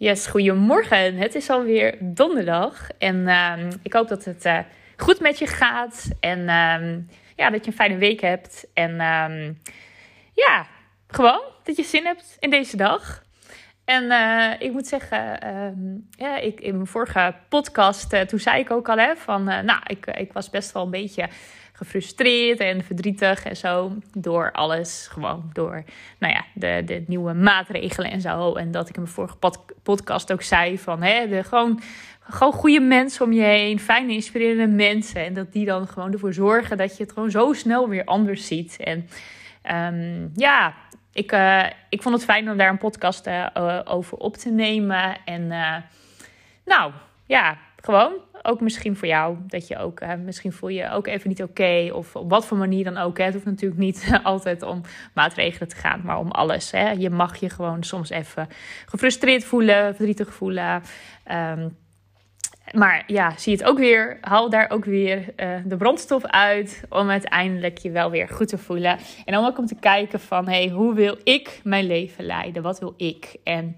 Yes, 0.00 0.26
goedemorgen. 0.26 1.16
Het 1.16 1.34
is 1.34 1.50
alweer 1.50 1.96
donderdag 2.00 2.88
en 2.98 3.28
ehm, 3.28 3.70
ik 3.82 3.92
hoop 3.92 4.08
dat 4.08 4.24
het 4.24 4.44
uh, 4.44 4.58
goed 4.96 5.20
met 5.20 5.38
je 5.38 5.46
gaat 5.46 6.10
en 6.20 6.38
um, 6.38 7.08
ja, 7.36 7.50
dat 7.50 7.64
je 7.64 7.70
een 7.70 7.76
fijne 7.76 7.96
week 7.96 8.20
hebt 8.20 8.66
en 8.74 8.90
um, 8.90 9.58
ja, 10.34 10.66
gewoon 11.06 11.42
dat 11.62 11.76
je 11.76 11.82
zin 11.82 12.04
hebt 12.04 12.36
in 12.38 12.50
deze 12.50 12.76
dag. 12.76 13.22
En 13.84 14.04
uh, 14.04 14.52
ik 14.58 14.72
moet 14.72 14.86
zeggen, 14.86 15.18
ja, 16.10 16.36
ik, 16.36 16.60
in 16.60 16.74
mijn 16.74 16.86
vorige 16.86 17.34
podcast, 17.48 18.12
uh, 18.12 18.20
toen 18.20 18.38
zei 18.38 18.60
ik 18.60 18.70
ook 18.70 18.88
al 18.88 18.96
hè, 18.96 19.16
van, 19.16 19.44
nou, 19.44 19.80
ik, 19.86 20.06
ik 20.06 20.32
was 20.32 20.50
best 20.50 20.72
wel 20.72 20.82
een 20.82 20.90
beetje 20.90 21.28
gefrustreerd 21.80 22.58
en 22.58 22.84
verdrietig 22.84 23.44
en 23.44 23.56
zo. 23.56 23.92
Door 24.12 24.52
alles. 24.52 25.08
Gewoon 25.10 25.50
door 25.52 25.84
nou 26.18 26.32
ja, 26.32 26.44
de, 26.54 26.82
de 26.86 27.04
nieuwe 27.06 27.32
maatregelen 27.32 28.10
en 28.10 28.20
zo. 28.20 28.54
En 28.54 28.70
dat 28.70 28.88
ik 28.88 28.94
in 28.94 29.02
mijn 29.02 29.14
vorige 29.14 29.36
podcast 29.82 30.32
ook 30.32 30.42
zei 30.42 30.78
van 30.78 31.02
hè, 31.02 31.42
gewoon, 31.44 31.80
gewoon 32.20 32.52
goede 32.52 32.80
mensen 32.80 33.24
om 33.24 33.32
je 33.32 33.42
heen. 33.42 33.80
Fijne, 33.80 34.12
inspirerende 34.12 34.74
mensen. 34.74 35.24
En 35.24 35.34
dat 35.34 35.52
die 35.52 35.66
dan 35.66 35.88
gewoon 35.88 36.12
ervoor 36.12 36.32
zorgen 36.32 36.76
dat 36.76 36.96
je 36.96 37.02
het 37.02 37.12
gewoon 37.12 37.30
zo 37.30 37.52
snel 37.52 37.88
weer 37.88 38.04
anders 38.04 38.46
ziet. 38.46 38.76
En 38.76 39.08
um, 39.94 40.30
ja, 40.34 40.74
ik, 41.12 41.32
uh, 41.32 41.66
ik 41.88 42.02
vond 42.02 42.14
het 42.14 42.24
fijn 42.24 42.50
om 42.50 42.56
daar 42.56 42.70
een 42.70 42.78
podcast 42.78 43.26
uh, 43.26 43.80
over 43.84 44.16
op 44.16 44.36
te 44.36 44.50
nemen. 44.50 45.16
En 45.24 45.42
uh, 45.42 45.76
nou 46.64 46.92
ja, 47.26 47.58
gewoon 47.76 48.12
ook 48.42 48.60
misschien 48.60 48.96
voor 48.96 49.08
jou. 49.08 49.36
Dat 49.46 49.68
je 49.68 49.78
ook, 49.78 50.00
misschien 50.24 50.52
voel 50.52 50.68
je 50.68 50.90
ook 50.90 51.06
even 51.06 51.28
niet 51.28 51.42
oké. 51.42 51.90
of 51.92 52.16
op 52.16 52.30
wat 52.30 52.46
voor 52.46 52.56
manier 52.56 52.84
dan 52.84 52.96
ook. 52.96 53.18
Hè. 53.18 53.24
Het 53.24 53.34
hoeft 53.34 53.46
natuurlijk 53.46 53.80
niet 53.80 54.10
altijd 54.22 54.62
om 54.62 54.80
maatregelen 55.14 55.68
te 55.68 55.76
gaan, 55.76 56.00
maar 56.04 56.18
om 56.18 56.30
alles. 56.30 56.70
Hè. 56.70 56.90
Je 56.90 57.10
mag 57.10 57.36
je 57.36 57.50
gewoon 57.50 57.82
soms 57.82 58.10
even 58.10 58.48
gefrustreerd 58.86 59.44
voelen, 59.44 59.94
verdrietig 59.94 60.34
voelen. 60.34 60.82
Um, 61.32 61.76
maar 62.72 63.04
ja, 63.06 63.32
zie 63.36 63.52
het 63.52 63.64
ook 63.64 63.78
weer. 63.78 64.18
Haal 64.20 64.50
daar 64.50 64.70
ook 64.70 64.84
weer 64.84 65.18
uh, 65.36 65.56
de 65.64 65.76
brandstof 65.76 66.24
uit. 66.24 66.84
Om 66.88 67.10
uiteindelijk 67.10 67.78
je 67.78 67.90
wel 67.90 68.10
weer 68.10 68.28
goed 68.28 68.48
te 68.48 68.58
voelen. 68.58 68.98
En 69.24 69.32
dan 69.32 69.44
ook 69.46 69.58
om 69.58 69.66
te 69.66 69.78
kijken 69.80 70.20
van 70.20 70.48
hey, 70.48 70.68
hoe 70.68 70.94
wil 70.94 71.18
ik 71.24 71.60
mijn 71.64 71.86
leven 71.86 72.24
leiden? 72.24 72.62
Wat 72.62 72.78
wil 72.78 72.94
ik? 72.96 73.36
En 73.44 73.76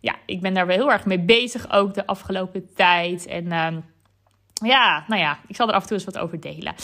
ja, 0.00 0.14
ik 0.26 0.40
ben 0.40 0.54
daar 0.54 0.66
wel 0.66 0.76
heel 0.76 0.92
erg 0.92 1.04
mee 1.04 1.20
bezig 1.20 1.72
ook 1.72 1.94
de 1.94 2.06
afgelopen 2.06 2.74
tijd. 2.74 3.26
En 3.26 3.44
uh, 3.44 3.76
ja, 4.64 5.04
nou 5.06 5.20
ja, 5.20 5.38
ik 5.46 5.56
zal 5.56 5.68
er 5.68 5.74
af 5.74 5.80
en 5.80 5.88
toe 5.88 5.96
eens 5.96 6.06
wat 6.06 6.18
over 6.18 6.40
delen. 6.40 6.74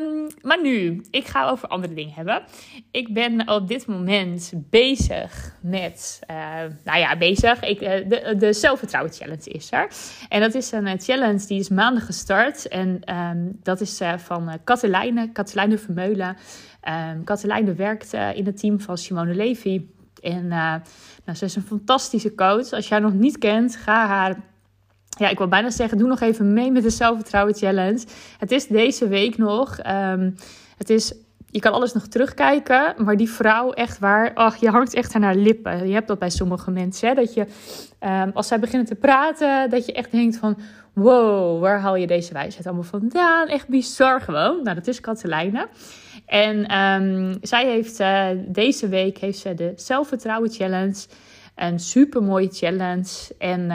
Um, 0.00 0.26
maar 0.42 0.62
nu, 0.62 1.04
ik 1.10 1.26
ga 1.26 1.48
over 1.48 1.68
andere 1.68 1.94
dingen 1.94 2.14
hebben. 2.14 2.42
Ik 2.90 3.14
ben 3.14 3.48
op 3.48 3.68
dit 3.68 3.86
moment 3.86 4.52
bezig 4.56 5.54
met, 5.60 6.20
uh, 6.30 6.36
nou 6.84 6.98
ja, 6.98 7.16
bezig. 7.16 7.62
Ik, 7.62 7.80
uh, 7.80 7.88
de, 7.88 8.34
de 8.38 8.52
zelfvertrouwen 8.52 9.12
challenge 9.12 9.44
is 9.44 9.72
er. 9.72 9.90
En 10.28 10.40
dat 10.40 10.54
is 10.54 10.72
een 10.72 10.86
uh, 10.86 10.92
challenge 10.96 11.46
die 11.46 11.58
is 11.58 11.68
maandag 11.68 12.06
gestart. 12.06 12.68
En 12.68 13.14
um, 13.14 13.58
dat 13.62 13.80
is 13.80 14.00
van 14.16 14.58
Katelijne, 14.64 15.32
Katelijne 15.32 15.78
Vermeulen. 15.78 16.36
Um, 17.12 17.24
Katelijne 17.24 17.74
werkt 17.74 18.12
in 18.12 18.46
het 18.46 18.58
team 18.58 18.80
van 18.80 18.98
Simone 18.98 19.34
Levy. 19.34 19.84
En 20.22 20.46
nou, 20.46 20.80
ze 21.34 21.44
is 21.44 21.56
een 21.56 21.62
fantastische 21.62 22.34
coach. 22.34 22.70
Als 22.70 22.88
jij 22.88 22.98
haar 23.00 23.10
nog 23.10 23.20
niet 23.20 23.38
kent, 23.38 23.76
ga 23.76 24.06
haar 24.06 24.36
ja, 25.18 25.28
ik 25.28 25.38
wil 25.38 25.48
bijna 25.48 25.70
zeggen, 25.70 25.98
doe 25.98 26.08
nog 26.08 26.20
even 26.20 26.52
mee 26.52 26.72
met 26.72 26.82
de 26.82 26.90
zelfvertrouwen 26.90 27.54
challenge. 27.54 28.04
Het 28.38 28.50
is 28.50 28.66
deze 28.66 29.08
week 29.08 29.38
nog. 29.38 29.78
Um, 29.86 30.34
het 30.76 30.90
is, 30.90 31.14
je 31.50 31.60
kan 31.60 31.72
alles 31.72 31.92
nog 31.92 32.06
terugkijken, 32.06 32.94
maar 32.96 33.16
die 33.16 33.30
vrouw 33.30 33.72
echt 33.72 33.98
waar, 33.98 34.34
ach, 34.34 34.56
je 34.56 34.70
hangt 34.70 34.94
echt 34.94 35.14
aan 35.14 35.22
haar 35.22 35.34
lippen. 35.34 35.88
Je 35.88 35.94
hebt 35.94 36.08
dat 36.08 36.18
bij 36.18 36.30
sommige 36.30 36.70
mensen, 36.70 37.08
hè, 37.08 37.14
dat 37.14 37.34
je 37.34 37.46
um, 38.00 38.30
als 38.34 38.48
zij 38.48 38.58
beginnen 38.58 38.86
te 38.86 38.94
praten, 38.94 39.70
dat 39.70 39.86
je 39.86 39.92
echt 39.92 40.10
denkt 40.10 40.36
van, 40.36 40.58
wow, 40.92 41.60
waar 41.60 41.80
haal 41.80 41.96
je 41.96 42.06
deze 42.06 42.32
wijsheid 42.32 42.66
allemaal 42.66 42.84
vandaan? 42.84 43.48
Echt 43.48 43.68
bizar 43.68 44.20
gewoon. 44.20 44.62
Nou, 44.62 44.74
dat 44.74 44.86
is 44.86 45.00
Katelijne. 45.00 45.68
En 46.26 46.78
um, 46.78 47.38
zij 47.40 47.66
heeft 47.66 48.00
uh, 48.00 48.26
deze 48.46 48.88
week 48.88 49.18
heeft 49.18 49.38
ze 49.38 49.54
de 49.54 49.72
zelfvertrouwen 49.76 50.50
challenge, 50.50 51.06
een 51.58 51.78
super 51.78 52.22
mooie 52.22 52.48
challenge 52.52 53.34
en 53.38 53.70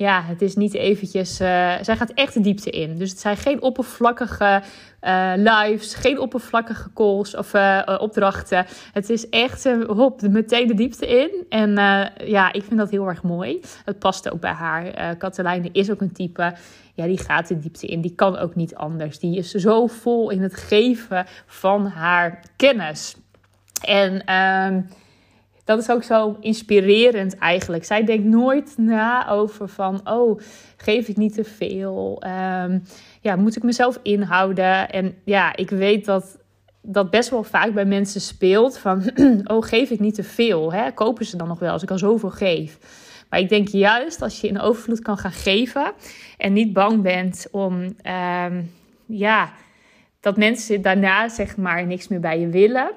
ja, 0.00 0.22
het 0.22 0.42
is 0.42 0.56
niet 0.56 0.74
eventjes. 0.74 1.40
Uh, 1.40 1.74
zij 1.80 1.96
gaat 1.96 2.10
echt 2.10 2.34
de 2.34 2.40
diepte 2.40 2.70
in. 2.70 2.96
Dus 2.98 3.10
het 3.10 3.20
zijn 3.20 3.36
geen 3.36 3.62
oppervlakkige 3.62 4.62
uh, 5.02 5.32
lives, 5.36 5.94
geen 5.94 6.18
oppervlakkige 6.18 6.92
calls 6.94 7.36
of 7.36 7.54
uh, 7.54 7.96
opdrachten. 7.98 8.66
Het 8.92 9.10
is 9.10 9.28
echt 9.28 9.64
hop, 9.86 10.22
meteen 10.22 10.66
de 10.66 10.74
diepte 10.74 11.06
in. 11.06 11.46
En 11.48 11.74
ja, 12.24 12.52
ik 12.52 12.62
vind 12.62 12.78
dat 12.78 12.90
heel 12.90 13.06
erg 13.06 13.22
mooi. 13.22 13.60
Het 13.84 13.98
past 13.98 14.30
ook 14.30 14.40
bij 14.40 14.52
haar. 14.52 15.16
Katelijne 15.16 15.68
is 15.72 15.90
ook 15.90 16.00
een 16.00 16.12
type. 16.12 16.54
Ja, 16.94 17.06
die 17.06 17.18
gaat 17.18 17.48
de 17.48 17.58
diepte 17.58 17.86
in. 17.86 18.00
Die 18.00 18.14
kan 18.14 18.38
ook 18.38 18.54
niet 18.54 18.74
anders. 18.74 19.18
Die 19.18 19.36
is 19.36 19.50
zo 19.50 19.86
vol 19.86 20.30
in 20.30 20.42
het 20.42 20.54
geven 20.54 21.26
van 21.46 21.86
haar 21.86 22.42
kennis. 22.56 23.16
En. 23.84 24.22
Dat 25.64 25.78
is 25.78 25.90
ook 25.90 26.02
zo 26.02 26.36
inspirerend 26.40 27.38
eigenlijk. 27.38 27.84
Zij 27.84 28.04
denkt 28.04 28.24
nooit 28.24 28.74
na 28.76 29.28
over 29.28 29.68
van, 29.68 30.10
oh, 30.10 30.40
geef 30.76 31.08
ik 31.08 31.16
niet 31.16 31.34
te 31.34 31.44
veel? 31.44 32.22
Um, 32.64 32.82
ja, 33.20 33.36
moet 33.36 33.56
ik 33.56 33.62
mezelf 33.62 33.98
inhouden? 34.02 34.90
En 34.90 35.14
ja, 35.24 35.56
ik 35.56 35.70
weet 35.70 36.04
dat 36.04 36.38
dat 36.82 37.10
best 37.10 37.30
wel 37.30 37.42
vaak 37.42 37.74
bij 37.74 37.84
mensen 37.84 38.20
speelt 38.20 38.78
van, 38.78 39.10
oh, 39.44 39.62
geef 39.62 39.90
ik 39.90 40.00
niet 40.00 40.14
te 40.14 40.22
veel? 40.22 40.72
Hè? 40.72 40.92
Kopen 40.92 41.24
ze 41.24 41.36
dan 41.36 41.48
nog 41.48 41.58
wel 41.58 41.72
als 41.72 41.82
ik 41.82 41.90
al 41.90 41.98
zoveel 41.98 42.30
geef? 42.30 42.78
Maar 43.30 43.40
ik 43.40 43.48
denk 43.48 43.68
juist 43.68 44.22
als 44.22 44.40
je 44.40 44.48
in 44.48 44.60
overvloed 44.60 45.00
kan 45.00 45.18
gaan 45.18 45.32
geven 45.32 45.92
en 46.36 46.52
niet 46.52 46.72
bang 46.72 47.02
bent 47.02 47.46
om, 47.50 47.82
um, 47.82 48.70
ja, 49.06 49.52
dat 50.20 50.36
mensen 50.36 50.82
daarna 50.82 51.28
zeg 51.28 51.56
maar 51.56 51.86
niks 51.86 52.08
meer 52.08 52.20
bij 52.20 52.40
je 52.40 52.48
willen 52.48 52.90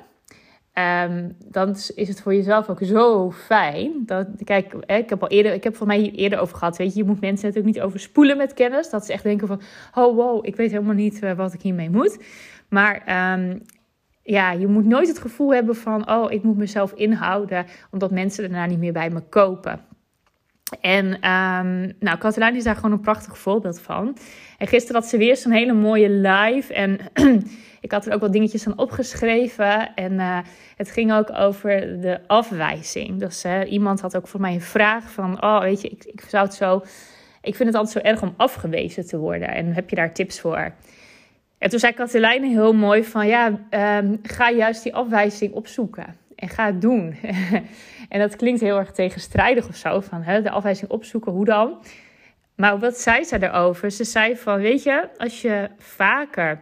Um, 0.80 1.36
dan 1.46 1.70
is 1.96 2.08
het 2.08 2.22
voor 2.22 2.36
jezelf 2.36 2.70
ook 2.70 2.80
zo 2.84 3.32
fijn. 3.32 3.92
Dat, 4.06 4.28
kijk, 4.44 4.74
ik 4.74 5.10
heb 5.10 5.22
al 5.22 5.28
eerder, 5.28 5.54
ik 5.54 5.64
heb 5.64 5.76
voor 5.76 5.88
mij 5.88 5.98
hier 5.98 6.12
eerder 6.14 6.40
over 6.40 6.58
gehad. 6.58 6.78
Weet 6.78 6.94
je, 6.94 7.00
je 7.00 7.06
moet 7.06 7.22
mensen 7.22 7.48
natuurlijk 7.48 7.76
niet 7.76 7.84
overspoelen 7.84 8.38
met 8.38 8.54
kennis. 8.54 8.90
Dat 8.90 9.06
ze 9.06 9.14
echt 9.14 9.24
denken 9.24 9.48
van, 9.48 9.62
oh 9.94 10.16
wow, 10.16 10.46
ik 10.46 10.56
weet 10.56 10.72
helemaal 10.72 10.94
niet 10.94 11.24
uh, 11.24 11.32
wat 11.32 11.54
ik 11.54 11.62
hiermee 11.62 11.90
moet. 11.90 12.24
Maar 12.70 12.96
um, 13.34 13.62
ja, 14.24 14.52
je 14.52 14.68
moet 14.68 14.86
nooit 14.86 15.08
het 15.08 15.20
gevoel 15.20 15.54
hebben 15.54 15.76
van, 15.76 16.10
oh, 16.10 16.32
ik 16.32 16.44
moet 16.44 16.58
mezelf 16.58 16.94
inhouden, 16.94 17.66
omdat 17.92 18.12
mensen 18.12 18.44
daarna 18.44 18.66
niet 18.66 18.80
meer 18.80 18.94
bij 18.94 19.10
me 19.10 19.22
kopen. 19.22 19.82
En 20.82 21.06
um, 21.06 21.94
nou, 22.00 22.18
Katelijn 22.18 22.56
is 22.56 22.64
daar 22.64 22.76
gewoon 22.76 22.92
een 22.92 23.00
prachtig 23.00 23.38
voorbeeld 23.38 23.82
van. 23.82 24.18
En 24.58 24.68
gisteren 24.68 25.02
had 25.02 25.10
ze 25.10 25.18
weer 25.18 25.38
zo'n 25.38 25.52
hele 25.52 25.74
mooie 25.74 26.10
live. 26.10 26.74
En 26.74 27.00
ik 27.82 27.92
had 27.92 28.06
er 28.06 28.14
ook 28.14 28.22
wat 28.22 28.32
dingetjes 28.32 28.68
aan 28.68 28.78
opgeschreven. 28.78 29.96
En 29.96 30.14
uh, 30.14 30.38
het 30.78 30.92
ging 30.92 31.14
ook 31.14 31.32
over 31.32 32.02
de 32.02 32.20
afwijzing. 32.28 33.20
Dus 33.20 33.46
iemand 33.70 34.02
had 34.02 34.16
ook 34.16 34.28
voor 34.28 34.42
mij 34.42 34.54
een 34.54 34.62
vraag 34.62 35.12
van... 35.12 35.44
Oh, 35.44 35.60
weet 35.60 35.82
je, 35.82 35.90
ik, 35.90 36.04
ik 36.06 36.22
zou 36.28 36.46
het 36.46 36.54
zo... 36.54 36.84
Ik 37.42 37.56
vind 37.56 37.70
het 37.70 37.78
altijd 37.78 38.04
zo 38.04 38.12
erg 38.12 38.22
om 38.22 38.34
afgewezen 38.38 39.08
te 39.08 39.18
worden. 39.18 39.48
En 39.48 39.74
heb 39.74 39.90
je 39.90 39.96
daar 39.96 40.14
tips 40.14 40.40
voor? 40.40 40.74
En 41.58 41.70
toen 41.70 41.80
zei 41.80 41.94
Katelijne 41.94 42.48
heel 42.48 42.74
mooi 42.74 43.04
van... 43.04 43.28
Ja, 43.28 43.60
um, 43.98 44.20
ga 44.24 44.52
juist 44.52 44.84
die 44.84 44.96
afwijzing 44.96 45.54
opzoeken. 45.54 46.18
En 46.36 46.50
ga 46.50 46.66
het 46.66 46.82
doen. 46.82 47.16
en 48.10 48.20
dat 48.20 48.36
klinkt 48.36 48.62
heel 48.62 48.78
erg 48.78 48.92
tegenstrijdig 48.92 49.68
of 49.68 49.76
zo. 49.76 50.00
Van 50.00 50.22
hè, 50.22 50.42
de 50.42 50.50
afwijzing 50.50 50.92
opzoeken, 50.92 51.32
hoe 51.32 51.46
dan? 51.46 51.78
Maar 52.56 52.80
wat 52.80 52.98
zei 52.98 53.24
ze 53.24 53.44
erover? 53.44 53.92
Ze 53.92 54.04
zei 54.04 54.38
van, 54.38 54.60
weet 54.60 54.84
je, 54.84 55.10
als 55.18 55.42
je 55.42 55.70
vaker 55.78 56.60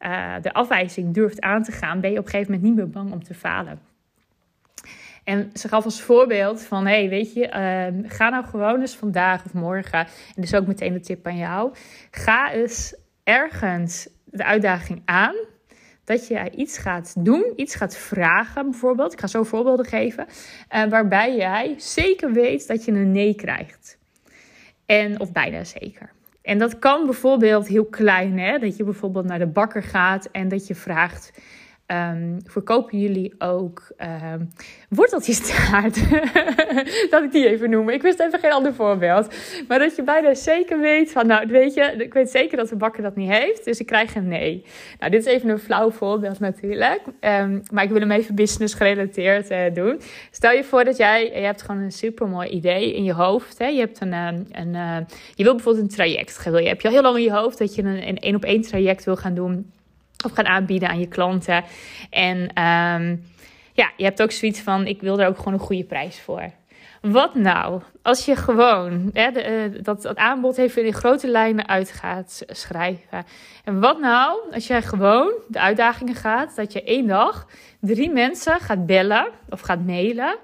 uh, 0.00 0.34
de 0.42 0.52
afwijzing 0.52 1.14
durft 1.14 1.40
aan 1.40 1.62
te 1.62 1.72
gaan, 1.72 2.00
ben 2.00 2.12
je 2.12 2.18
op 2.18 2.24
een 2.24 2.30
gegeven 2.30 2.52
moment 2.52 2.68
niet 2.68 2.78
meer 2.78 2.90
bang 2.90 3.12
om 3.12 3.24
te 3.24 3.34
falen. 3.34 3.80
En 5.24 5.50
ze 5.54 5.68
gaf 5.68 5.84
als 5.84 6.00
voorbeeld 6.00 6.62
van, 6.62 6.86
hey, 6.86 7.08
weet 7.08 7.32
je, 7.34 7.46
uh, 7.46 8.10
ga 8.10 8.28
nou 8.28 8.44
gewoon 8.44 8.80
eens 8.80 8.96
vandaag 8.96 9.44
of 9.44 9.52
morgen, 9.52 9.98
en 9.98 10.42
dus 10.42 10.54
ook 10.54 10.66
meteen 10.66 10.92
de 10.92 11.00
tip 11.00 11.26
aan 11.26 11.36
jou, 11.36 11.74
ga 12.10 12.52
eens 12.52 12.96
ergens 13.22 14.08
de 14.24 14.44
uitdaging 14.44 15.02
aan 15.04 15.34
dat 16.04 16.26
je 16.26 16.50
iets 16.50 16.78
gaat 16.78 17.14
doen, 17.18 17.52
iets 17.56 17.74
gaat 17.74 17.96
vragen 17.96 18.70
bijvoorbeeld. 18.70 19.12
Ik 19.12 19.20
ga 19.20 19.26
zo 19.26 19.42
voorbeelden 19.42 19.86
geven, 19.86 20.26
uh, 20.74 20.84
waarbij 20.84 21.36
jij 21.36 21.74
zeker 21.78 22.32
weet 22.32 22.66
dat 22.66 22.84
je 22.84 22.92
een 22.92 23.12
nee 23.12 23.34
krijgt. 23.34 23.98
En, 24.86 25.20
of 25.20 25.32
bijna 25.32 25.64
zeker. 25.64 26.12
En 26.42 26.58
dat 26.58 26.78
kan 26.78 27.04
bijvoorbeeld 27.04 27.68
heel 27.68 27.84
klein, 27.84 28.38
hè? 28.38 28.58
dat 28.58 28.76
je 28.76 28.84
bijvoorbeeld 28.84 29.24
naar 29.24 29.38
de 29.38 29.46
bakker 29.46 29.82
gaat 29.82 30.28
en 30.32 30.48
dat 30.48 30.66
je 30.66 30.74
vraagt 30.74 31.32
Um, 31.86 32.38
verkopen 32.44 32.98
jullie 32.98 33.34
ook 33.38 33.92
um, 34.32 34.50
worteltjes 34.88 35.40
taart? 35.40 36.10
dat 37.10 37.22
ik 37.22 37.32
die 37.32 37.48
even 37.48 37.70
noem. 37.70 37.88
Ik 37.88 38.02
wist 38.02 38.20
even 38.20 38.38
geen 38.38 38.52
ander 38.52 38.74
voorbeeld. 38.74 39.34
Maar 39.68 39.78
dat 39.78 39.96
je 39.96 40.02
bijna 40.02 40.34
zeker 40.34 40.80
weet 40.80 41.12
van, 41.12 41.26
nou 41.26 41.46
weet 41.46 41.74
je, 41.74 41.94
ik 41.98 42.14
weet 42.14 42.30
zeker 42.30 42.56
dat 42.56 42.68
de 42.68 42.76
bakker 42.76 43.02
dat 43.02 43.16
niet 43.16 43.30
heeft. 43.30 43.64
Dus 43.64 43.80
ik 43.80 43.86
krijg 43.86 44.14
een 44.14 44.28
nee. 44.28 44.64
Nou, 44.98 45.10
dit 45.10 45.26
is 45.26 45.32
even 45.32 45.48
een 45.48 45.58
flauw 45.58 45.90
voorbeeld 45.90 46.38
natuurlijk. 46.38 47.00
Um, 47.20 47.62
maar 47.72 47.84
ik 47.84 47.90
wil 47.90 48.00
hem 48.00 48.10
even 48.10 48.34
business 48.34 48.74
gerelateerd 48.74 49.50
uh, 49.50 49.58
doen. 49.74 50.00
Stel 50.30 50.52
je 50.52 50.64
voor 50.64 50.84
dat 50.84 50.96
jij, 50.96 51.24
je 51.24 51.46
hebt 51.46 51.62
gewoon 51.62 51.80
een 51.80 51.92
super 51.92 52.28
mooi 52.28 52.48
idee 52.48 52.94
in 52.94 53.04
je 53.04 53.14
hoofd. 53.14 53.58
Hè? 53.58 53.66
Je 53.66 53.80
hebt 53.80 54.00
een, 54.00 54.12
een 54.12 54.74
uh, 54.74 54.96
je 55.34 55.44
wil 55.44 55.54
bijvoorbeeld 55.54 55.84
een 55.84 55.96
traject. 55.96 56.40
Je 56.44 56.68
heb 56.68 56.80
je 56.80 56.88
al 56.88 56.94
heel 56.94 57.02
lang 57.02 57.16
in 57.16 57.22
je 57.22 57.32
hoofd 57.32 57.58
dat 57.58 57.74
je 57.74 57.82
een 57.82 58.18
één 58.18 58.34
op 58.34 58.44
één 58.44 58.62
traject 58.62 59.04
wil 59.04 59.16
gaan 59.16 59.34
doen 59.34 59.72
of 60.24 60.32
gaan 60.32 60.46
aanbieden 60.46 60.88
aan 60.88 61.00
je 61.00 61.08
klanten. 61.08 61.64
En 62.10 62.38
um, 62.38 63.24
ja, 63.72 63.90
je 63.96 64.04
hebt 64.04 64.22
ook 64.22 64.32
zoiets 64.32 64.60
van: 64.60 64.86
ik 64.86 65.00
wil 65.00 65.20
er 65.20 65.28
ook 65.28 65.38
gewoon 65.38 65.52
een 65.52 65.58
goede 65.58 65.84
prijs 65.84 66.20
voor. 66.20 66.50
Wat 67.00 67.34
nou 67.34 67.82
als 68.02 68.24
je 68.24 68.36
gewoon 68.36 69.10
hè, 69.12 69.30
de, 69.30 69.70
uh, 69.74 69.84
dat, 69.84 70.02
dat 70.02 70.16
aanbod 70.16 70.58
even 70.58 70.84
in 70.84 70.92
grote 70.92 71.28
lijnen 71.28 71.68
uit 71.68 71.90
gaat 71.90 72.42
schrijven? 72.46 73.24
En 73.64 73.80
wat 73.80 74.00
nou 74.00 74.52
als 74.52 74.66
jij 74.66 74.82
gewoon 74.82 75.32
de 75.48 75.60
uitdagingen 75.60 76.14
gaat 76.14 76.56
dat 76.56 76.72
je 76.72 76.82
één 76.82 77.06
dag 77.06 77.46
drie 77.80 78.10
mensen 78.10 78.60
gaat 78.60 78.86
bellen 78.86 79.28
of 79.48 79.60
gaat 79.60 79.84
mailen 79.84 80.36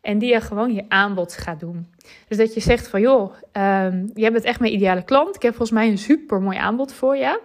en 0.00 0.18
die 0.18 0.32
je 0.32 0.40
gewoon 0.40 0.74
je 0.74 0.84
aanbod 0.88 1.32
gaat 1.34 1.60
doen? 1.60 1.86
Dus 2.28 2.36
dat 2.36 2.54
je 2.54 2.60
zegt 2.60 2.88
van 2.88 3.00
joh, 3.00 3.34
um, 3.52 4.10
jij 4.14 4.32
bent 4.32 4.44
echt 4.44 4.60
mijn 4.60 4.72
ideale 4.72 5.04
klant. 5.04 5.36
Ik 5.36 5.42
heb 5.42 5.54
volgens 5.54 5.78
mij 5.78 5.88
een 5.88 5.98
super 5.98 6.40
mooi 6.40 6.58
aanbod 6.58 6.92
voor 6.92 7.16
je. 7.16 7.40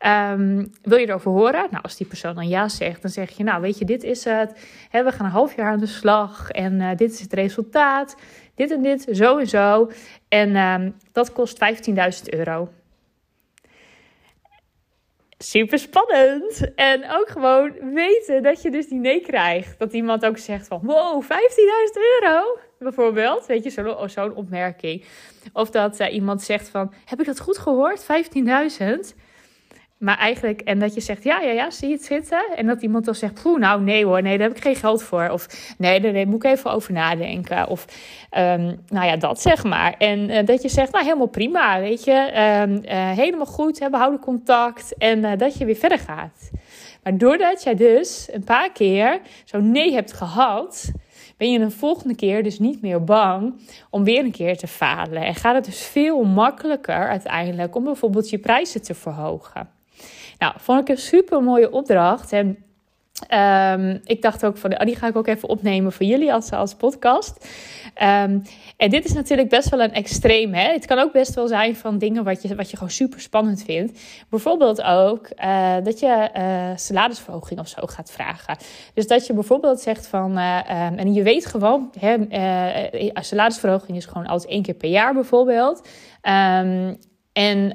Um, 0.00 0.72
wil 0.82 0.98
je 0.98 1.08
erover 1.08 1.30
horen? 1.30 1.66
Nou, 1.70 1.82
als 1.82 1.96
die 1.96 2.06
persoon 2.06 2.34
dan 2.34 2.48
ja 2.48 2.68
zegt, 2.68 3.02
dan 3.02 3.10
zeg 3.10 3.30
je, 3.30 3.44
nou 3.44 3.60
weet 3.60 3.78
je, 3.78 3.84
dit 3.84 4.02
is 4.02 4.24
het. 4.24 4.52
we 4.90 5.12
gaan 5.12 5.26
een 5.26 5.32
half 5.32 5.56
jaar 5.56 5.70
aan 5.70 5.78
de 5.78 5.86
slag 5.86 6.50
en 6.50 6.80
uh, 6.80 6.90
dit 6.96 7.12
is 7.12 7.20
het 7.20 7.32
resultaat. 7.32 8.16
Dit 8.54 8.70
en 8.70 8.82
dit, 8.82 9.06
zo 9.12 9.38
en 9.38 9.46
zo. 9.46 9.90
En 10.28 10.56
um, 10.56 10.96
dat 11.12 11.32
kost 11.32 11.58
15.000 11.88 11.94
euro. 12.24 12.68
Super 15.38 15.78
spannend. 15.78 16.74
En 16.74 17.10
ook 17.10 17.28
gewoon 17.28 17.72
weten 17.94 18.42
dat 18.42 18.62
je 18.62 18.70
dus 18.70 18.88
die 18.88 18.98
nee 18.98 19.20
krijgt. 19.20 19.78
Dat 19.78 19.92
iemand 19.92 20.24
ook 20.24 20.38
zegt 20.38 20.66
van, 20.66 20.80
wow, 20.82 21.22
15.000 21.22 21.28
euro 22.20 22.58
bijvoorbeeld. 22.78 23.46
Weet 23.46 23.64
je, 23.64 23.70
zo'n 23.70 24.08
zo 24.08 24.28
opmerking. 24.28 25.04
Of 25.52 25.70
dat 25.70 26.00
uh, 26.00 26.14
iemand 26.14 26.42
zegt 26.42 26.68
van, 26.68 26.92
heb 27.04 27.20
ik 27.20 27.26
dat 27.26 27.40
goed 27.40 27.58
gehoord? 27.58 28.06
15.000? 29.10 29.24
Maar 29.98 30.18
eigenlijk, 30.18 30.60
en 30.60 30.78
dat 30.78 30.94
je 30.94 31.00
zegt, 31.00 31.24
ja, 31.24 31.40
ja, 31.40 31.50
ja, 31.50 31.70
zie 31.70 31.88
je 31.88 31.94
het 31.94 32.04
zitten? 32.04 32.46
En 32.56 32.66
dat 32.66 32.82
iemand 32.82 33.04
dan 33.04 33.14
zegt, 33.14 33.42
poeh, 33.42 33.58
nou 33.58 33.82
nee 33.82 34.04
hoor, 34.04 34.22
nee, 34.22 34.38
daar 34.38 34.48
heb 34.48 34.56
ik 34.56 34.62
geen 34.62 34.76
geld 34.76 35.02
voor. 35.02 35.28
Of 35.28 35.74
nee, 35.78 36.00
daar 36.00 36.12
nee, 36.12 36.26
moet 36.26 36.44
ik 36.44 36.50
even 36.50 36.70
over 36.70 36.92
nadenken. 36.92 37.68
Of, 37.68 37.84
um, 38.38 38.80
nou 38.88 39.06
ja, 39.06 39.16
dat 39.16 39.40
zeg 39.40 39.64
maar. 39.64 39.94
En 39.98 40.30
uh, 40.30 40.44
dat 40.44 40.62
je 40.62 40.68
zegt, 40.68 40.92
nou 40.92 41.04
helemaal 41.04 41.26
prima, 41.26 41.80
weet 41.80 42.04
je. 42.04 42.12
Um, 42.12 42.82
uh, 42.84 43.10
helemaal 43.10 43.46
goed, 43.46 43.78
hè, 43.78 43.90
we 43.90 43.96
houden 43.96 44.20
contact. 44.20 44.94
En 44.98 45.18
uh, 45.18 45.32
dat 45.36 45.58
je 45.58 45.64
weer 45.64 45.76
verder 45.76 45.98
gaat. 45.98 46.50
Maar 47.02 47.18
doordat 47.18 47.62
jij 47.62 47.74
dus 47.74 48.28
een 48.32 48.44
paar 48.44 48.72
keer 48.72 49.20
zo'n 49.44 49.70
nee 49.70 49.92
hebt 49.92 50.12
gehad, 50.12 50.92
ben 51.36 51.52
je 51.52 51.58
een 51.58 51.72
volgende 51.72 52.14
keer 52.14 52.42
dus 52.42 52.58
niet 52.58 52.82
meer 52.82 53.04
bang 53.04 53.54
om 53.90 54.04
weer 54.04 54.24
een 54.24 54.32
keer 54.32 54.56
te 54.56 54.66
falen. 54.66 55.22
En 55.22 55.34
gaat 55.34 55.54
het 55.54 55.64
dus 55.64 55.86
veel 55.86 56.24
makkelijker 56.24 57.08
uiteindelijk 57.08 57.74
om 57.74 57.84
bijvoorbeeld 57.84 58.30
je 58.30 58.38
prijzen 58.38 58.82
te 58.82 58.94
verhogen. 58.94 59.75
Nou, 60.38 60.54
vond 60.56 60.80
ik 60.80 60.88
een 60.88 61.02
super 61.02 61.42
mooie 61.42 61.70
opdracht. 61.70 62.32
En 62.32 62.58
um, 63.80 64.00
ik 64.04 64.22
dacht 64.22 64.44
ook 64.44 64.56
van, 64.56 64.72
oh, 64.72 64.86
die 64.86 64.96
ga 64.96 65.06
ik 65.06 65.16
ook 65.16 65.26
even 65.26 65.48
opnemen 65.48 65.92
voor 65.92 66.06
jullie 66.06 66.32
als, 66.32 66.50
als 66.50 66.74
podcast. 66.74 67.48
Um, 68.02 68.42
en 68.76 68.90
dit 68.90 69.04
is 69.04 69.12
natuurlijk 69.12 69.48
best 69.48 69.68
wel 69.68 69.80
een 69.80 69.92
extreem. 69.92 70.54
Hè? 70.54 70.72
Het 70.72 70.86
kan 70.86 70.98
ook 70.98 71.12
best 71.12 71.34
wel 71.34 71.48
zijn 71.48 71.76
van 71.76 71.98
dingen 71.98 72.24
wat 72.24 72.42
je, 72.42 72.54
wat 72.54 72.70
je 72.70 72.76
gewoon 72.76 72.92
super 72.92 73.20
spannend 73.20 73.62
vindt. 73.62 74.00
Bijvoorbeeld 74.30 74.82
ook 74.82 75.28
uh, 75.44 75.74
dat 75.82 76.00
je 76.00 76.30
uh, 76.36 76.76
salarisverhoging 76.76 77.60
of 77.60 77.68
zo 77.68 77.86
gaat 77.86 78.10
vragen. 78.10 78.56
Dus 78.94 79.06
dat 79.06 79.26
je 79.26 79.32
bijvoorbeeld 79.32 79.80
zegt 79.80 80.06
van, 80.06 80.38
uh, 80.38 80.58
um, 80.90 80.98
en 80.98 81.14
je 81.14 81.22
weet 81.22 81.46
gewoon, 81.46 81.92
hè, 81.98 82.16
salarisverhoging 83.14 83.96
is 83.96 84.06
gewoon 84.06 84.26
altijd 84.26 84.50
één 84.50 84.62
keer 84.62 84.74
per 84.74 84.90
jaar 84.90 85.14
bijvoorbeeld. 85.14 85.88
En 87.32 87.74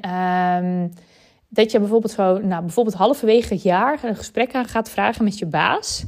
dat 1.54 1.70
je 1.70 1.78
bijvoorbeeld 1.78 2.12
zo, 2.12 2.38
nou, 2.38 2.62
bijvoorbeeld 2.62 2.96
halverwege 2.96 3.52
het 3.52 3.62
jaar 3.62 4.04
een 4.04 4.16
gesprek 4.16 4.54
aan 4.54 4.64
gaat 4.64 4.90
vragen 4.90 5.24
met 5.24 5.38
je 5.38 5.46
baas. 5.46 6.04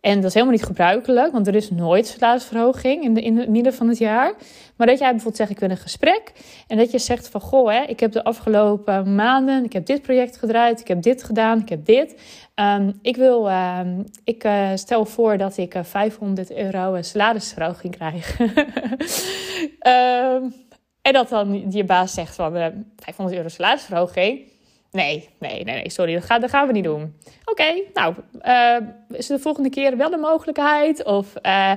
En 0.00 0.14
dat 0.14 0.24
is 0.24 0.34
helemaal 0.34 0.54
niet 0.54 0.64
gebruikelijk, 0.64 1.32
want 1.32 1.46
er 1.46 1.54
is 1.54 1.70
nooit 1.70 2.06
salarisverhoging 2.06 3.02
in, 3.02 3.14
de, 3.14 3.22
in 3.22 3.38
het 3.38 3.48
midden 3.48 3.74
van 3.74 3.88
het 3.88 3.98
jaar. 3.98 4.34
Maar 4.76 4.86
dat 4.86 4.98
jij 4.98 5.10
bijvoorbeeld 5.10 5.36
zegt, 5.36 5.50
ik 5.50 5.58
wil 5.58 5.70
een 5.70 5.76
gesprek. 5.76 6.32
En 6.66 6.76
dat 6.76 6.90
je 6.90 6.98
zegt 6.98 7.28
van, 7.28 7.40
goh, 7.40 7.70
hè, 7.70 7.82
ik 7.82 8.00
heb 8.00 8.12
de 8.12 8.24
afgelopen 8.24 9.14
maanden, 9.14 9.64
ik 9.64 9.72
heb 9.72 9.86
dit 9.86 10.02
project 10.02 10.36
gedraaid, 10.36 10.80
ik 10.80 10.88
heb 10.88 11.02
dit 11.02 11.22
gedaan, 11.22 11.60
ik 11.60 11.68
heb 11.68 11.84
dit. 11.84 12.20
Um, 12.54 12.98
ik 13.02 13.16
wil, 13.16 13.50
um, 13.50 14.04
ik 14.24 14.44
uh, 14.44 14.70
stel 14.74 15.04
voor 15.04 15.36
dat 15.36 15.56
ik 15.56 15.74
uh, 15.74 15.84
500 15.84 16.52
euro 16.52 17.02
salarisverhoging 17.02 17.96
krijg. 17.96 18.40
um, 18.40 20.54
en 21.08 21.12
dat 21.12 21.28
dan 21.28 21.70
je 21.70 21.84
baas 21.84 22.14
zegt 22.14 22.34
van, 22.34 22.56
uh, 22.56 22.66
500 22.96 23.36
euro 23.36 23.48
salarisverhoging. 23.48 24.54
Nee, 24.96 25.28
nee, 25.38 25.64
nee, 25.64 25.74
nee, 25.74 25.90
sorry, 25.90 26.14
dat, 26.14 26.24
gaan, 26.24 26.40
dat 26.40 26.50
we 26.50 26.72
niet 26.72 26.84
doen. 26.84 27.14
Oké, 27.44 27.82
nou, 27.94 28.14
uh, 28.46 28.76
is 29.18 29.26
de 29.26 29.38
volgende 29.38 29.70
keer 29.70 29.96
wel 29.96 30.10
de 30.10 30.16
mogelijkheid? 30.16 31.04
Of 31.04 31.32
uh, 31.42 31.72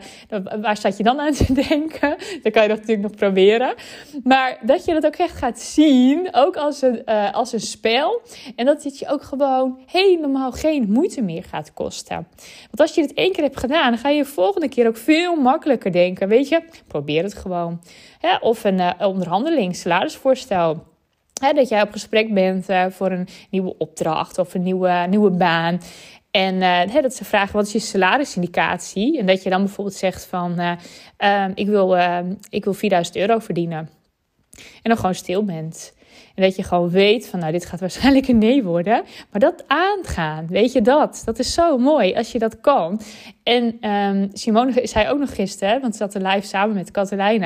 waar 0.62 0.78
staat 0.78 0.98
je 0.98 1.04
dan 1.04 1.20
aan 1.20 1.34
te 1.34 1.54
denken? 1.68 2.18
Dan 2.44 2.52
kan 2.52 2.62
je 2.62 2.68
dat 2.68 2.78
natuurlijk 2.78 3.02
nog 3.02 3.16
proberen. 3.16 3.74
Maar 4.24 4.58
dat 4.62 4.86
je 4.86 4.94
het 4.94 5.06
ook 5.06 5.16
echt 5.16 5.38
gaat 5.38 5.60
zien, 5.60 6.28
ook 6.32 6.56
als 6.56 6.82
een, 6.82 7.02
uh, 7.06 7.34
als 7.34 7.54
een 7.54 7.60
spel. 7.60 8.22
En 8.56 8.66
dat 8.66 8.84
het 8.84 9.00
je 9.00 9.08
ook 9.08 9.24
gewoon 9.24 9.80
helemaal 9.86 10.52
geen 10.52 10.92
moeite 10.92 11.22
meer 11.22 11.44
gaat 11.44 11.74
kosten. 11.74 12.28
Want 12.62 12.80
als 12.80 12.96
je 12.96 13.02
dit 13.02 13.14
één 13.14 13.32
keer 13.32 13.44
hebt 13.44 13.60
gedaan, 13.60 13.90
dan 13.90 14.00
ga 14.00 14.10
je 14.10 14.24
de 14.24 14.30
volgende 14.30 14.70
keer 14.70 14.88
ook 14.88 14.98
veel 14.98 15.36
makkelijker 15.36 15.92
denken. 15.92 16.28
Weet 16.28 16.50
je, 16.50 16.62
probeer 16.88 17.24
het 17.24 17.34
gewoon. 17.34 17.82
Of 18.42 18.64
een 18.64 18.94
onderhandeling, 19.00 19.76
salarisvoorstel 19.76 20.88
dat 21.40 21.70
jij 21.70 21.82
op 21.82 21.92
gesprek 21.92 22.34
bent 22.34 22.70
uh, 22.70 22.86
voor 22.90 23.12
een 23.12 23.28
nieuwe 23.50 23.76
opdracht 23.78 24.38
of 24.38 24.54
een 24.54 24.64
nieuwe, 24.64 25.06
nieuwe 25.10 25.30
baan. 25.30 25.82
En 26.32 26.56
uh, 26.56 27.02
dat 27.02 27.14
ze 27.14 27.26
vragen 27.26 27.56
wat 27.56 27.66
is 27.66 27.72
je 27.72 27.80
salarisindicatie? 27.80 29.20
En 29.20 29.26
dat 29.26 29.44
je 29.44 29.50
dan 29.50 29.64
bijvoorbeeld 29.64 29.96
zegt 29.96 30.26
van 30.26 30.60
uh, 30.60 31.46
ik, 31.56 31.68
wil, 31.68 31.98
ik 32.50 32.64
wil 32.64 32.74
4000 32.74 33.16
euro 33.16 33.40
verdienen. 33.40 33.90
En 34.56 34.90
dan 34.90 34.98
gewoon 34.98 35.16
stil 35.16 35.44
bent. 35.44 35.94
Dat 36.40 36.56
je 36.56 36.64
gewoon 36.64 36.90
weet 36.90 37.28
van, 37.28 37.40
nou, 37.40 37.52
dit 37.52 37.66
gaat 37.66 37.80
waarschijnlijk 37.80 38.28
een 38.28 38.38
nee 38.38 38.64
worden. 38.64 39.04
Maar 39.32 39.40
dat 39.40 39.64
aangaan, 39.68 40.48
weet 40.48 40.72
je 40.72 40.82
dat? 40.82 41.22
Dat 41.26 41.40
is 41.40 41.54
zo 41.54 41.78
mooi 41.78 42.16
als 42.16 42.32
je 42.32 42.40
dat 42.40 42.60
kan. 42.62 43.02
En 43.44 43.90
um, 43.90 44.30
Simone 44.34 44.80
zei 44.84 45.10
ook 45.10 45.20
nog 45.20 45.36
gisteren, 45.36 45.82
want 45.82 45.96
ze 45.96 46.00
zat 46.00 46.14
er 46.14 46.28
live 46.28 46.48
samen 46.48 46.76
met 46.76 46.92
Katelijne. 46.92 47.46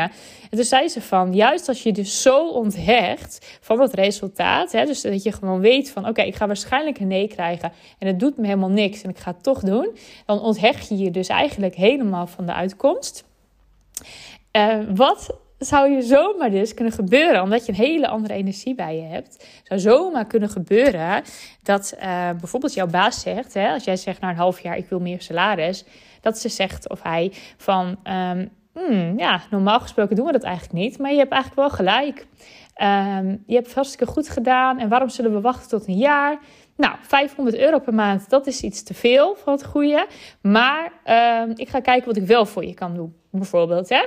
En 0.49 0.57
toen 0.57 0.63
zei 0.63 0.87
ze 0.87 1.01
van, 1.01 1.33
juist 1.33 1.67
als 1.67 1.83
je 1.83 1.91
dus 1.91 2.21
zo 2.21 2.49
onthecht 2.49 3.57
van 3.61 3.77
dat 3.77 3.93
resultaat. 3.93 4.71
Hè, 4.71 4.85
dus 4.85 5.01
dat 5.01 5.23
je 5.23 5.31
gewoon 5.31 5.59
weet 5.59 5.89
van, 5.89 6.07
oké, 6.07 6.21
ik 6.21 6.35
ga 6.35 6.47
waarschijnlijk 6.47 6.99
een 6.99 7.07
nee 7.07 7.27
krijgen. 7.27 7.71
En 7.99 8.07
het 8.07 8.19
doet 8.19 8.37
me 8.37 8.45
helemaal 8.45 8.69
niks 8.69 9.01
en 9.01 9.09
ik 9.09 9.17
ga 9.17 9.31
het 9.31 9.43
toch 9.43 9.59
doen. 9.59 9.97
Dan 10.25 10.39
onthecht 10.39 10.89
je 10.89 10.97
je 10.97 11.11
dus 11.11 11.27
eigenlijk 11.27 11.75
helemaal 11.75 12.27
van 12.27 12.45
de 12.45 12.53
uitkomst. 12.53 13.23
Uh, 14.57 14.75
wat 14.95 15.35
zou 15.57 15.91
je 15.91 16.01
zomaar 16.01 16.51
dus 16.51 16.73
kunnen 16.73 16.93
gebeuren, 16.93 17.41
omdat 17.41 17.65
je 17.65 17.71
een 17.71 17.77
hele 17.77 18.07
andere 18.07 18.33
energie 18.33 18.75
bij 18.75 18.95
je 18.95 19.01
hebt. 19.01 19.47
Zou 19.63 19.79
zomaar 19.79 20.25
kunnen 20.25 20.49
gebeuren 20.49 21.23
dat 21.63 21.93
uh, 21.97 22.29
bijvoorbeeld 22.39 22.73
jouw 22.73 22.87
baas 22.87 23.21
zegt, 23.21 23.53
hè, 23.53 23.73
als 23.73 23.83
jij 23.83 23.97
zegt 23.97 24.21
na 24.21 24.29
een 24.29 24.35
half 24.35 24.59
jaar 24.59 24.77
ik 24.77 24.89
wil 24.89 24.99
meer 24.99 25.21
salaris, 25.21 25.85
dat 26.21 26.37
ze 26.37 26.49
zegt 26.49 26.89
of 26.89 27.01
hij 27.01 27.31
van 27.57 27.97
um, 28.03 28.49
hmm, 28.73 29.19
ja, 29.19 29.41
normaal 29.49 29.79
gesproken 29.79 30.15
doen 30.15 30.25
we 30.25 30.31
dat 30.31 30.43
eigenlijk 30.43 30.73
niet, 30.73 30.97
maar 30.97 31.11
je 31.11 31.17
hebt 31.17 31.31
eigenlijk 31.31 31.61
wel 31.61 31.77
gelijk. 31.77 32.25
Um, 32.81 33.43
je 33.47 33.55
hebt 33.55 33.73
hartstikke 33.73 34.05
goed 34.05 34.29
gedaan 34.29 34.79
en 34.79 34.89
waarom 34.89 35.09
zullen 35.09 35.33
we 35.33 35.41
wachten 35.41 35.69
tot 35.69 35.87
een 35.87 35.97
jaar? 35.97 36.39
Nou, 36.75 36.95
500 37.01 37.57
euro 37.57 37.79
per 37.79 37.93
maand, 37.93 38.29
dat 38.29 38.47
is 38.47 38.61
iets 38.61 38.83
te 38.83 38.93
veel 38.93 39.35
van 39.35 39.53
het 39.53 39.65
goede. 39.65 40.07
Maar 40.41 40.91
uh, 41.05 41.55
ik 41.55 41.69
ga 41.69 41.79
kijken 41.79 42.07
wat 42.07 42.17
ik 42.17 42.27
wel 42.27 42.45
voor 42.45 42.65
je 42.65 42.73
kan 42.73 42.93
doen, 42.93 43.15
bijvoorbeeld. 43.31 43.89
Hè? 43.89 44.05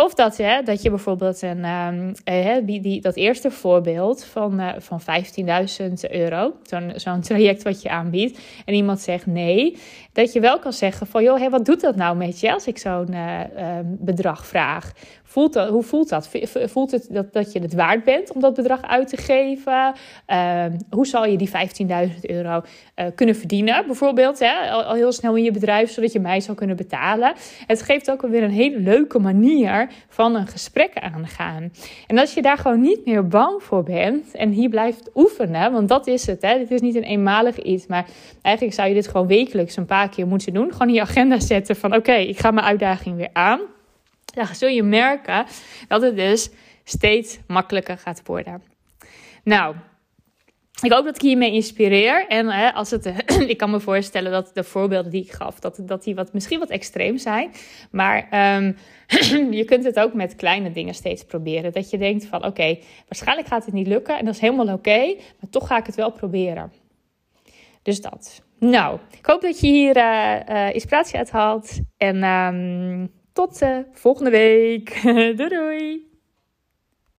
Of 0.00 0.14
dat, 0.14 0.36
hè, 0.36 0.62
dat 0.62 0.82
je 0.82 0.90
bijvoorbeeld 0.90 1.42
een, 1.42 1.64
um, 1.64 2.12
uh, 2.24 2.56
die, 2.62 3.00
dat 3.00 3.16
eerste 3.16 3.50
voorbeeld 3.50 4.24
van, 4.24 4.60
uh, 4.60 4.72
van 4.78 5.00
15.000 5.00 6.10
euro, 6.10 6.52
zo'n 6.62 6.92
zo'n 6.94 7.20
traject 7.20 7.62
wat 7.62 7.82
je 7.82 7.90
aanbiedt, 7.90 8.38
en 8.64 8.74
iemand 8.74 9.00
zegt 9.00 9.26
nee, 9.26 9.76
dat 10.12 10.32
je 10.32 10.40
wel 10.40 10.58
kan 10.58 10.72
zeggen 10.72 11.06
van, 11.06 11.22
joh, 11.22 11.38
hey, 11.38 11.50
wat 11.50 11.64
doet 11.64 11.80
dat 11.80 11.96
nou 11.96 12.16
met 12.16 12.40
je 12.40 12.52
als 12.52 12.66
ik 12.66 12.78
zo'n 12.78 13.12
uh, 13.12 13.40
bedrag 13.84 14.46
vraag? 14.46 14.92
Voelt 15.30 15.52
dat, 15.52 15.68
hoe 15.68 15.82
voelt 15.82 16.08
dat? 16.08 16.30
Voelt 16.64 16.90
het 16.90 17.06
dat, 17.10 17.32
dat 17.32 17.52
je 17.52 17.60
het 17.60 17.74
waard 17.74 18.04
bent 18.04 18.32
om 18.32 18.40
dat 18.40 18.54
bedrag 18.54 18.82
uit 18.82 19.08
te 19.08 19.16
geven? 19.16 19.94
Ehm, 20.26 20.72
hoe 20.90 21.06
zal 21.06 21.26
je 21.26 21.36
die 21.36 21.48
15.000 21.48 22.20
euro 22.20 22.62
uh, 22.96 23.06
kunnen 23.14 23.36
verdienen? 23.36 23.86
Bijvoorbeeld 23.86 24.38
hè? 24.38 24.70
Al, 24.70 24.94
heel 24.94 25.12
snel 25.12 25.36
in 25.36 25.42
je 25.42 25.50
bedrijf, 25.50 25.90
zodat 25.90 26.12
je 26.12 26.20
mij 26.20 26.40
zou 26.40 26.56
kunnen 26.56 26.76
betalen. 26.76 27.32
Het 27.66 27.82
geeft 27.82 28.10
ook 28.10 28.22
alweer 28.22 28.42
een 28.42 28.50
hele 28.50 28.78
leuke 28.78 29.18
manier 29.18 29.88
van 30.08 30.34
een 30.34 30.46
gesprek 30.46 30.90
aangaan. 30.94 31.72
En 32.06 32.18
als 32.18 32.34
je 32.34 32.42
daar 32.42 32.58
gewoon 32.58 32.80
niet 32.80 33.06
meer 33.06 33.28
bang 33.28 33.62
voor 33.62 33.82
bent 33.82 34.34
en 34.34 34.50
hier 34.50 34.68
blijft 34.68 35.10
oefenen, 35.14 35.72
want 35.72 35.88
dat 35.88 36.06
is 36.06 36.26
het. 36.26 36.42
Hè? 36.42 36.58
Dit 36.58 36.70
is 36.70 36.80
niet 36.80 36.94
een 36.94 37.02
eenmalig 37.02 37.58
iets, 37.58 37.86
maar 37.86 38.06
eigenlijk 38.42 38.76
zou 38.76 38.88
je 38.88 38.94
dit 38.94 39.08
gewoon 39.08 39.26
wekelijks 39.26 39.76
een 39.76 39.86
paar 39.86 40.08
keer 40.08 40.26
moeten 40.26 40.52
doen. 40.52 40.72
Gewoon 40.72 40.88
in 40.88 40.94
je 40.94 41.00
agenda 41.00 41.40
zetten 41.40 41.76
van 41.76 41.94
oké, 41.94 42.14
ik 42.14 42.38
ga 42.38 42.50
mijn 42.50 42.66
uitdaging 42.66 43.16
weer 43.16 43.30
aan 43.32 43.60
dan 44.34 44.46
zul 44.54 44.68
je 44.68 44.82
merken 44.82 45.46
dat 45.88 46.02
het 46.02 46.16
dus 46.16 46.50
steeds 46.84 47.38
makkelijker 47.46 47.98
gaat 47.98 48.22
worden. 48.24 48.62
Nou, 49.44 49.74
ik 50.82 50.92
hoop 50.92 51.04
dat 51.04 51.14
ik 51.14 51.22
hiermee 51.22 51.52
inspireer. 51.52 52.26
En 52.28 52.46
hè, 52.46 52.72
als 52.72 52.90
het, 52.90 53.12
ik 53.52 53.56
kan 53.56 53.70
me 53.70 53.80
voorstellen 53.80 54.32
dat 54.32 54.50
de 54.54 54.64
voorbeelden 54.64 55.10
die 55.10 55.22
ik 55.22 55.32
gaf, 55.32 55.58
dat, 55.58 55.80
dat 55.82 56.04
die 56.04 56.14
wat, 56.14 56.32
misschien 56.32 56.58
wat 56.58 56.70
extreem 56.70 57.18
zijn. 57.18 57.50
Maar 57.90 58.56
um, 58.56 58.76
je 59.60 59.64
kunt 59.64 59.84
het 59.84 60.00
ook 60.00 60.14
met 60.14 60.36
kleine 60.36 60.72
dingen 60.72 60.94
steeds 60.94 61.24
proberen. 61.24 61.72
Dat 61.72 61.90
je 61.90 61.98
denkt 61.98 62.26
van 62.26 62.44
oké, 62.44 62.78
waarschijnlijk 63.08 63.48
gaat 63.48 63.64
het 63.64 63.74
niet 63.74 63.86
lukken. 63.86 64.18
En 64.18 64.24
dat 64.24 64.34
is 64.34 64.40
helemaal 64.40 64.74
oké, 64.74 65.14
maar 65.14 65.50
toch 65.50 65.66
ga 65.66 65.78
ik 65.78 65.86
het 65.86 65.94
wel 65.94 66.12
proberen. 66.12 66.72
Dus 67.82 68.00
dat. 68.00 68.42
Nou, 68.58 68.98
ik 69.18 69.26
hoop 69.26 69.40
dat 69.40 69.60
je 69.60 69.66
hier 69.66 69.96
uh, 69.96 70.36
uh, 70.48 70.74
inspiratie 70.74 71.18
uit 71.18 71.30
haalt. 71.30 71.78
En 71.96 72.24
um, 72.24 73.10
tot 73.32 73.62
uh, 73.62 73.78
volgende 73.92 74.30
week. 74.30 75.02
doei 75.36 75.48
doei! 75.48 76.09